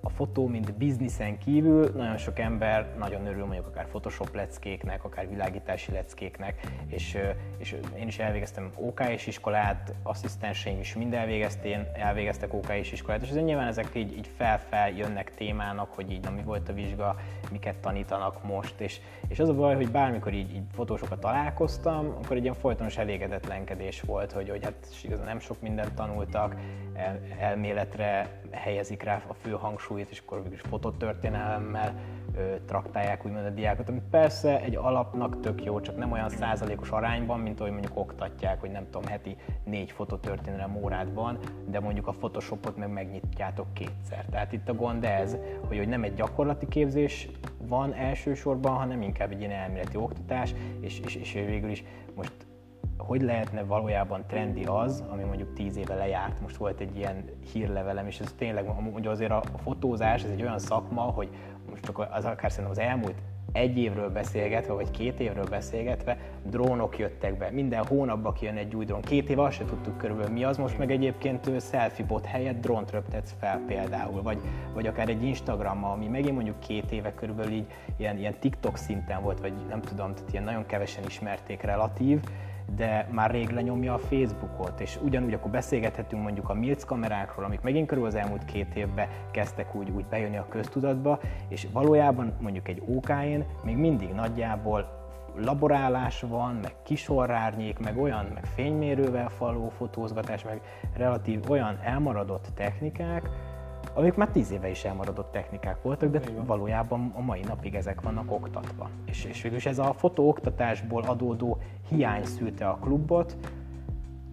[0.01, 5.29] a fotó, mint bizniszen kívül nagyon sok ember nagyon örül mondjuk akár Photoshop leckéknek, akár
[5.29, 7.19] világítási leckéknek, és,
[7.59, 13.23] és én is elvégeztem OK és iskolát, asszisztenseim is mind elvégeztén, elvégeztek OK és iskolát,
[13.23, 16.73] és azért nyilván ezek így, így fel-fel jönnek témának, hogy így na mi volt a
[16.73, 17.17] vizsga,
[17.51, 22.37] miket tanítanak most, és, és az a baj, hogy bármikor így, így fotósokat találkoztam, akkor
[22.37, 26.57] egy ilyen folytonos elégedetlenkedés volt, hogy, hogy hát igazán nem sok mindent tanultak,
[26.95, 31.95] el, elméletre helyezik rá a fő hangsúlyt, és akkor is fototörténelemmel
[32.37, 36.91] ö, traktálják úgymond a diákot, ami persze egy alapnak tök jó, csak nem olyan százalékos
[36.91, 42.07] arányban, mint ahogy mondjuk oktatják, hogy nem tudom, heti négy fototörténelem órát van, de mondjuk
[42.07, 44.25] a Photoshopot meg megnyitjátok kétszer.
[44.31, 45.37] Tehát itt a gond ez,
[45.67, 51.01] hogy, hogy nem egy gyakorlati képzés van elsősorban, hanem inkább egy ilyen elméleti oktatás, és,
[51.01, 51.85] és, és végül is
[52.15, 52.33] most
[53.07, 58.07] hogy lehetne valójában trendi az, ami mondjuk tíz éve lejárt, most volt egy ilyen hírlevelem,
[58.07, 61.29] és ez tényleg, hogy azért a fotózás, ez egy olyan szakma, hogy
[61.71, 63.15] most csak az akár szerintem az elmúlt
[63.53, 67.51] egy évről beszélgetve, vagy két évről beszélgetve, drónok jöttek be.
[67.51, 69.01] Minden hónapban kijön egy új drón.
[69.01, 72.91] Két év azt se tudtuk körülbelül mi az, most meg egyébként selfie bot helyett drónt
[72.91, 74.39] röptetsz fel például, vagy,
[74.75, 79.23] vagy akár egy Instagram, ami megint mondjuk két éve körülbelül így ilyen, ilyen TikTok szinten
[79.23, 82.21] volt, vagy nem tudom, tehát ilyen nagyon kevesen ismerték relatív,
[82.76, 87.61] de már rég lenyomja a Facebookot, és ugyanúgy akkor beszélgethetünk mondjuk a Milc kamerákról, amik
[87.61, 92.68] megint körül az elmúlt két évben kezdtek úgy, úgy bejönni a köztudatba, és valójában mondjuk
[92.68, 94.98] egy OK-n még mindig nagyjából
[95.37, 100.61] laborálás van, meg kisorrárnyék, meg olyan, meg fénymérővel való fotózgatás, meg
[100.96, 103.28] relatív olyan elmaradott technikák,
[103.94, 106.44] amik már tíz éve is elmaradott technikák voltak, de Igen.
[106.44, 108.90] valójában a mai napig ezek vannak oktatva.
[109.05, 113.37] És, és végülis ez a fotóoktatásból adódó hiány szülte a klubot,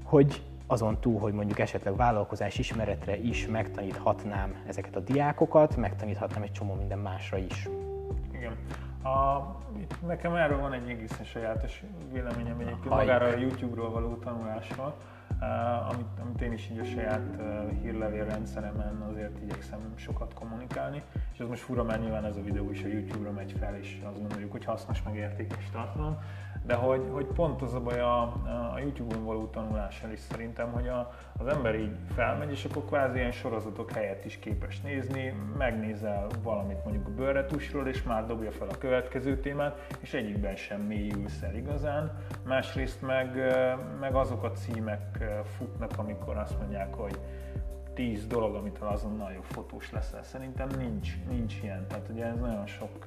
[0.03, 6.51] hogy azon túl, hogy mondjuk esetleg vállalkozás ismeretre is megtaníthatnám ezeket a diákokat, megtaníthatnám egy
[6.51, 7.69] csomó minden másra is.
[8.31, 8.55] Igen.
[9.03, 9.41] A,
[10.05, 14.95] nekem erről van egy egészen sajátos véleményem egyébként magára a YouTube-ról való tanulásról,
[15.41, 21.03] uh, amit, amit én is így a saját uh, hírlevél rendszeremen azért igyekszem sokat kommunikálni,
[21.37, 23.97] és az most fura, mert nyilván ez a videó is a YouTube-ra megy fel, és
[24.09, 26.17] azt gondoljuk, hogy hasznos meg értékes tartalom,
[26.65, 28.21] de hogy, hogy pont az a baj a,
[28.73, 33.17] a YouTube-on való tanulással is szerintem, hogy a, az ember így felmegy, és akkor kvázi
[33.17, 38.67] ilyen sorozatok helyett is képes nézni, megnézel valamit mondjuk a bőrretusról, és már dobja fel
[38.67, 42.17] a következő témát, és egyikben sem mélyülsz el igazán.
[42.45, 43.35] Másrészt meg,
[43.99, 45.23] meg azok a címek
[45.57, 47.19] futnak, amikor azt mondják, hogy
[47.97, 50.23] 10 dolog, amitől azonnal jobb fotós leszel.
[50.23, 51.87] Szerintem nincs, nincs ilyen.
[51.87, 53.05] Tehát ugye ez nagyon sok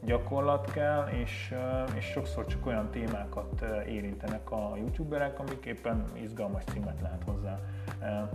[0.00, 1.54] gyakorlat kell, és,
[1.96, 7.60] és sokszor csak olyan témákat érintenek a youtuberek, amik éppen izgalmas címet lehet hozzá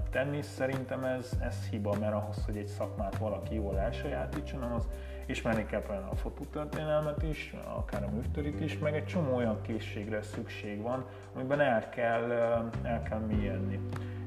[0.10, 0.42] tenni.
[0.42, 4.88] Szerintem ez, ez hiba, mert ahhoz, hogy egy szakmát valaki jól elsajátítson, ahhoz
[5.26, 10.22] ismerni kell például a fotótörténelmet is, akár a műftörit is, meg egy csomó olyan készségre
[10.22, 12.32] szükség van, amiben el kell,
[12.84, 13.80] el kell mélyedni.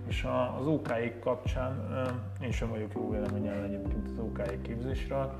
[0.06, 0.26] És
[0.58, 1.90] az OK kapcsán
[2.40, 5.32] én sem vagyok jó véleményen egyébként az OK képzésről,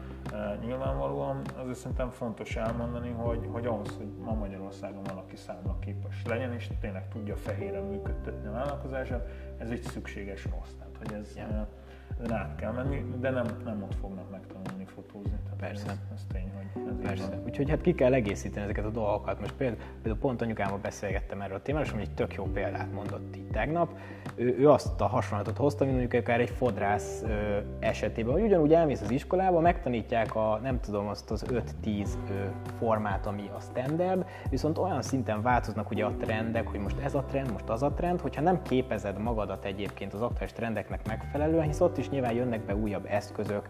[0.65, 6.53] nyilvánvalóan azért szerintem fontos elmondani, hogy, hogy ahhoz, hogy ma Magyarországon valaki számla képes legyen,
[6.53, 10.73] és tényleg tudja fehéren működtetni a vállalkozását, ez egy szükséges rossz.
[10.79, 11.67] Tehát, hogy ez, yeah
[12.23, 15.39] ezen át kell menni, de nem, nem ott fognak megtanulni fotózni.
[15.45, 15.91] Tehát Persze.
[15.91, 17.29] Ez, ez tény, hogy ez Persze.
[17.29, 17.43] Van.
[17.45, 19.41] Úgyhogy hát ki kell egészíteni ezeket a dolgokat.
[19.41, 23.37] Most például, például pont anyukámmal beszélgettem erről a témáról, és egy tök jó példát mondott
[23.37, 23.99] itt tegnap.
[24.35, 28.73] Ő, ő azt a hasonlatot hozta, mint mondjuk akár egy fodrász ö, esetében, hogy ugyanúgy
[28.73, 31.45] elmész az iskolába, megtanítják a, nem tudom, azt az
[31.85, 32.09] 5-10
[32.79, 37.25] formát, ami a standard, viszont olyan szinten változnak ugye a trendek, hogy most ez a
[37.25, 41.81] trend, most az a trend, hogyha nem képezed magadat egyébként az aktuális trendeknek megfelelően, hisz
[41.81, 43.69] ott is nyilván jönnek be újabb eszközök,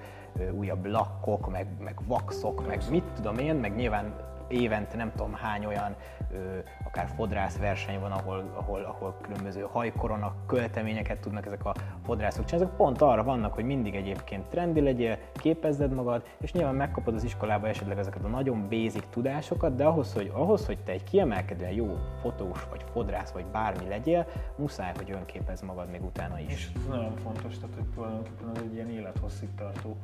[0.53, 4.15] újabb lakkok, meg, meg vaxok, meg mit tudom én, meg nyilván
[4.53, 5.95] évente nem tudom hány olyan
[6.33, 12.45] ö, akár fodrász verseny van, ahol, ahol, ahol különböző hajkorona költeményeket tudnak ezek a fodrászok
[12.45, 12.67] csinálni.
[12.67, 17.25] Ezek pont arra vannak, hogy mindig egyébként trendi legyél, képezzed magad, és nyilván megkapod az
[17.25, 21.73] iskolába esetleg ezeket a nagyon basic tudásokat, de ahhoz, hogy, ahhoz, hogy te egy kiemelkedően
[21.73, 26.53] jó fotós vagy fodrász vagy bármi legyél, muszáj, hogy önképez magad még utána is.
[26.53, 29.97] És ez nagyon fontos, tehát hogy tulajdonképpen ez egy ilyen élethosszig tartó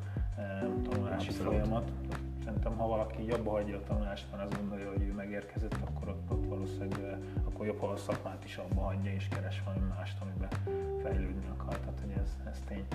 [0.83, 1.53] tanulási Abszolút.
[1.53, 1.91] folyamat
[2.49, 6.31] Szerintem, ha valaki abba hagyja a tanulást, mert azt gondolja, hogy ő megérkezett, akkor ott,
[6.31, 10.49] ott valószínűleg akkor jobb, ha a szakmát is abba hagyja és keres valami mást, amiben
[11.03, 11.79] fejlődni akar.
[11.79, 12.87] Tehát, hogy ez, ez tény.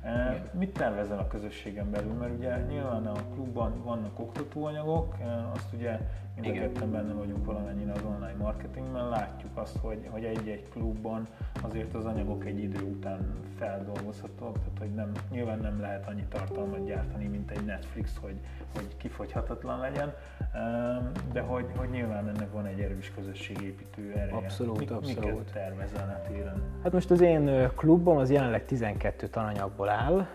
[0.00, 0.42] Igen.
[0.52, 2.12] Mit tervezel a közösségen belül?
[2.12, 5.16] Mert ugye nyilván a klubban vannak oktatóanyagok,
[5.54, 6.00] azt ugye
[6.34, 11.26] mind a ketten benne vagyunk valamennyire az online marketingben, látjuk azt, hogy, hogy egy-egy klubban
[11.60, 16.86] azért az anyagok egy idő után feldolgozhatók, tehát hogy nem, nyilván nem lehet annyi tartalmat
[16.86, 18.34] gyártani, mint egy Netflix, hogy,
[18.74, 20.14] hogy kifogyhatatlan legyen,
[21.32, 24.36] de hogy, hogy nyilván ennek van egy erős közösségépítő ereje.
[24.36, 25.24] Abszolút, Mik, abszolút.
[25.24, 26.62] Miket tervezel a téren?
[26.82, 30.26] Hát most az én klubom az jelenleg 12 tananyagból áll,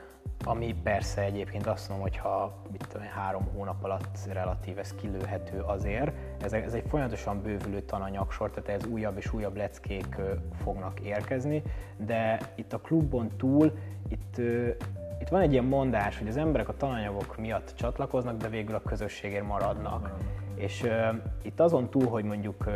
[0.44, 5.60] ami persze egyébként azt mondom, hogy ha mit tudom, három hónap alatt relatív ez kilőhető
[5.60, 6.12] azért.
[6.42, 10.16] Ez, ez egy folyamatosan bővülő tananyagsor, tehát ez újabb és újabb leckék
[10.64, 11.64] fognak érkezni,
[11.98, 13.78] de itt a klubon túl,
[14.10, 14.38] itt,
[15.20, 18.82] itt van egy ilyen mondás, hogy az emberek a tananyagok miatt csatlakoznak, de végül a
[18.82, 20.18] közösségért maradnak.
[20.56, 20.92] És uh,
[21.42, 22.74] itt azon túl, hogy mondjuk uh,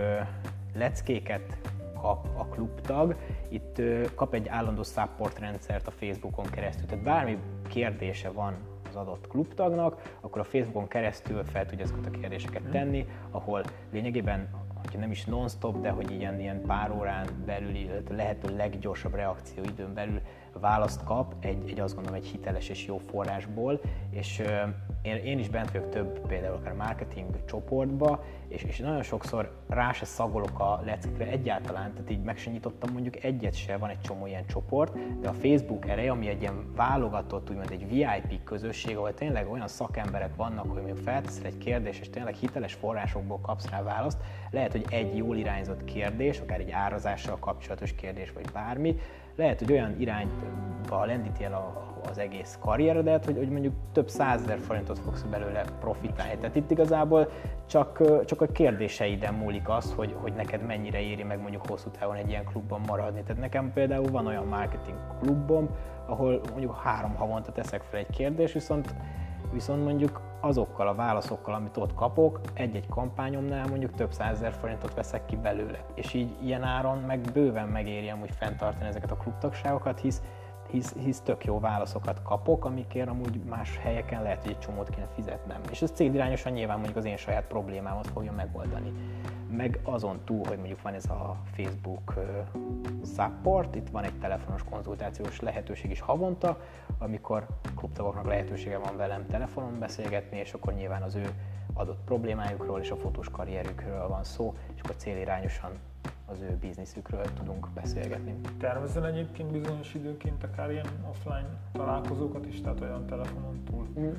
[0.74, 1.58] leckéket
[2.02, 3.16] kap a klubtag,
[3.50, 3.82] itt
[4.16, 6.86] kap egy állandó support rendszert a Facebookon keresztül.
[6.86, 7.38] Tehát bármi
[7.68, 8.54] kérdése van
[8.90, 12.72] az adott klubtagnak, akkor a Facebookon keresztül fel tudja ezeket a kérdéseket mhm.
[12.72, 14.50] tenni, ahol lényegében
[14.82, 20.21] hogyha nem is non-stop, de hogy ilyen, ilyen pár órán belül, lehető leggyorsabb reakcióidőn belül
[20.62, 24.42] választ kap egy, egy azt gondolom egy hiteles és jó forrásból, és
[25.02, 29.92] én, én is bent vagyok több például akár marketing csoportba, és, és nagyon sokszor rá
[29.92, 34.02] se szagolok a leckre egyáltalán, tehát így meg se nyitottam mondjuk egyet se, van egy
[34.02, 38.98] csomó ilyen csoport, de a Facebook ereje, ami egy ilyen válogatott, úgymond egy VIP közösség,
[38.98, 43.70] ahol tényleg olyan szakemberek vannak, hogy mondjuk felteszel egy kérdést, és tényleg hiteles forrásokból kapsz
[43.70, 44.18] rá választ,
[44.52, 48.96] lehet, hogy egy jól irányzott kérdés, akár egy árazással kapcsolatos kérdés, vagy bármi,
[49.36, 54.60] lehet, hogy olyan irányba lendíti el a, az egész karrieredet, hogy, hogy mondjuk több százezer
[54.60, 56.38] forintot fogsz belőle profitálni.
[56.38, 57.30] Tehát itt igazából
[57.66, 62.16] csak, csak a kérdéseiden múlik az, hogy, hogy neked mennyire éri meg mondjuk hosszú távon
[62.16, 63.22] egy ilyen klubban maradni.
[63.22, 65.70] Tehát nekem például van olyan marketing klubom,
[66.06, 68.96] ahol mondjuk három havonta teszek fel egy kérdést, viszont
[69.52, 75.26] viszont mondjuk azokkal a válaszokkal, amit ott kapok, egy-egy kampányomnál mondjuk több százezer forintot veszek
[75.26, 75.86] ki belőle.
[75.96, 80.22] És így ilyen áron meg bőven megéri amúgy fenntartani ezeket a klubtagságokat, hisz
[80.72, 85.08] hisz, hisz tök jó válaszokat kapok, amikért amúgy más helyeken lehet, hogy egy csomót kéne
[85.16, 85.62] fizetnem.
[85.72, 88.94] És ez célirányosan nyilván mondjuk az én saját problémámat fogja megoldani.
[89.58, 92.14] Meg azon túl, hogy mondjuk van ez a Facebook
[93.16, 96.62] support, itt van egy telefonos konzultációs lehetőség is havonta,
[96.98, 101.30] amikor klubtagoknak lehetősége van velem telefonon beszélgetni, és akkor nyilván az ő
[101.82, 105.72] adott problémájukról és a fotós karrierükről van szó, és akkor célirányosan
[106.26, 108.36] az ő bizniszükről tudunk beszélgetni.
[108.60, 113.88] Tervezel egyébként bizonyos időként akár ilyen offline találkozókat is, tehát olyan telefonon túl?
[114.00, 114.12] Mm.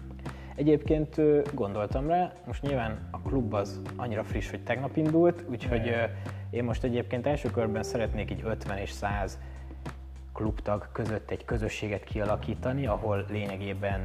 [0.54, 1.20] Egyébként
[1.54, 6.10] gondoltam rá, most nyilván a klub az annyira friss, hogy tegnap indult, úgyhogy yeah.
[6.50, 9.38] én most egyébként első körben szeretnék így 50 és 100
[10.32, 14.00] klubtag között egy közösséget kialakítani, ahol lényegében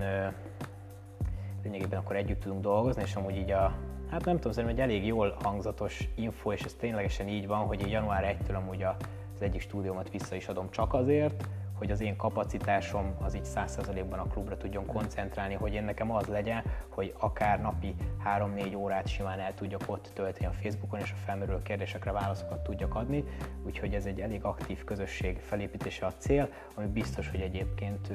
[1.71, 3.75] lényegében akkor együtt tudunk dolgozni, és amúgy így a
[4.11, 7.89] Hát nem tudom, szerintem egy elég jól hangzatos info, és ez ténylegesen így van, hogy
[7.89, 13.15] január 1-től amúgy az egyik stúdiómat vissza is adom csak azért, hogy az én kapacitásom
[13.21, 17.95] az így 100%-ban a klubra tudjon koncentrálni, hogy én nekem az legyen, hogy akár napi
[18.37, 22.95] 3-4 órát simán el tudjak ott tölteni a Facebookon, és a felmerülő kérdésekre válaszokat tudjak
[22.95, 23.23] adni.
[23.65, 28.13] Úgyhogy ez egy elég aktív közösség felépítése a cél, ami biztos, hogy egyébként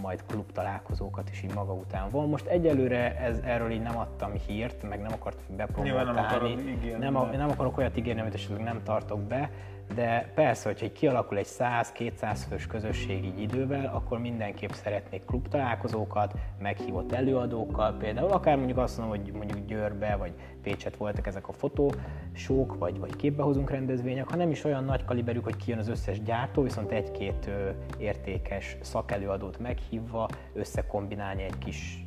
[0.00, 2.28] majd klub találkozókat is így maga után van.
[2.28, 6.54] Most egyelőre ez, erről így nem adtam hírt, meg nem akartam bepromotálni.
[6.90, 9.50] Nem, nem, a, nem akarok olyat ígérni, amit esetleg nem tartok be,
[9.94, 16.34] de persze, hogyha kialakul egy 100-200 fős közösség így idővel, akkor mindenképp szeretnék klub találkozókat,
[16.58, 20.32] meghívott előadókkal, például akár mondjuk azt mondom, hogy mondjuk Győrbe vagy
[20.66, 25.40] Pécset voltak ezek a fotósók, vagy, vagy képbehozunk rendezvények, ha nem is olyan nagy kaliberű,
[25.40, 27.50] hogy kijön az összes gyártó, viszont egy-két
[27.98, 32.04] értékes szakelőadót meghívva összekombinálni egy kis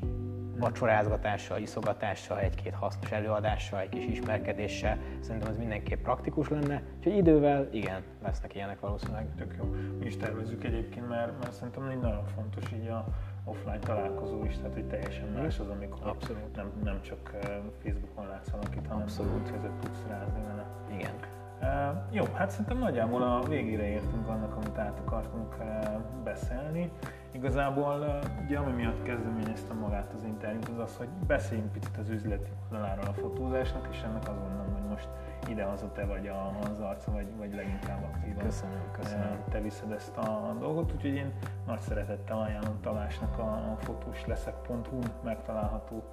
[0.57, 7.67] vacsorázgatással, iszogatással, egy-két hasznos előadással, egy kis ismerkedéssel, szerintem ez mindenképp praktikus lenne, úgyhogy idővel
[7.71, 9.27] igen, lesznek ilyenek valószínűleg.
[9.35, 9.75] Tök jó.
[9.99, 13.05] Mi is tervezzük egyébként, mert, mert szerintem nagyon fontos így a
[13.43, 16.55] offline találkozó is, tehát hogy teljesen más az, amikor Abszolút.
[16.55, 19.51] Nem, nem csak eh, Facebookon látsz valakit, hanem Abszolút.
[19.51, 20.65] kezet tudsz rázni vele.
[20.91, 21.13] Igen.
[21.61, 26.91] Uh, jó, hát szerintem nagyjából a végére értünk annak, amit át akartunk uh, beszélni.
[27.31, 32.49] Igazából ugye ami miatt kezdeményeztem magát az interjút, az az, hogy beszéljünk picit az üzleti
[32.63, 35.07] oldaláról a fotózásnak, és ennek azt gondolom, hogy most
[35.47, 38.43] ide az te vagy a, az arca, vagy, vagy leginkább aktívan.
[38.43, 39.43] Köszönöm, köszönöm.
[39.49, 41.33] Te viszed ezt a dolgot, úgyhogy én
[41.65, 46.03] nagy szeretettel ajánlom Talásnak a, a fotósleszek.hu megtalálható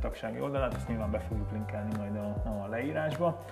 [0.00, 3.44] tagsági oldalát, ezt nyilván be fogjuk linkelni majd a, a leírásba.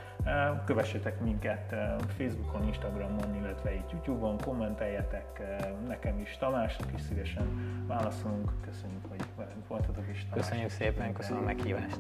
[0.65, 1.75] Kövessetek minket
[2.07, 5.43] Facebookon, Instagramon, illetve itt YouTube-on, kommenteljetek
[5.87, 7.47] nekem is, Tamásnak is szívesen
[7.87, 8.53] válaszolunk.
[8.65, 10.27] Köszönjük, hogy velünk voltatok is.
[10.33, 11.99] Köszönjük szépen, köszönöm a meghívást.